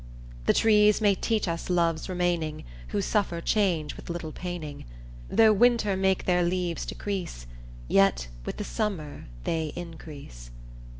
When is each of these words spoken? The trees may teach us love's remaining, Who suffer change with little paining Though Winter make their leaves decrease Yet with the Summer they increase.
The 0.47 0.53
trees 0.55 0.99
may 0.99 1.13
teach 1.13 1.47
us 1.47 1.69
love's 1.69 2.09
remaining, 2.09 2.63
Who 2.87 3.03
suffer 3.03 3.39
change 3.39 3.95
with 3.95 4.09
little 4.09 4.31
paining 4.31 4.85
Though 5.29 5.53
Winter 5.53 5.95
make 5.95 6.25
their 6.25 6.41
leaves 6.41 6.87
decrease 6.87 7.45
Yet 7.87 8.27
with 8.43 8.57
the 8.57 8.63
Summer 8.63 9.25
they 9.43 9.71
increase. 9.75 10.49